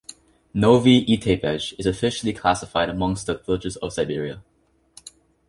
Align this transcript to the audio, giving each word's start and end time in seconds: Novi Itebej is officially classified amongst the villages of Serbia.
Novi 0.55 0.97
Itebej 1.05 1.75
is 1.77 1.85
officially 1.85 2.33
classified 2.33 2.89
amongst 2.89 3.27
the 3.27 3.37
villages 3.37 3.75
of 3.77 3.93
Serbia. 3.93 4.41